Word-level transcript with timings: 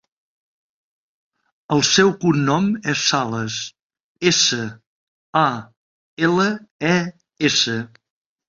El 1.75 1.83
seu 1.89 2.09
cognom 2.23 2.71
és 2.95 3.03
Sales: 3.11 3.59
essa, 4.33 4.61
a, 5.43 5.47
ela, 6.31 6.49
e, 6.97 6.97
essa. 7.53 7.81